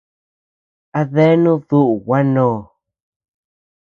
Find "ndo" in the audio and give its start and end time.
2.31-2.47